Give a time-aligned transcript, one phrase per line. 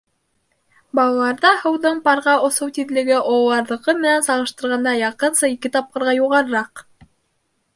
[0.99, 6.85] Балаларҙа һыуҙың парға осоу тиҙлеге ололарҙыҡы менән сағыштырғанда яҡынса ике тапҡырға юғарыраҡ.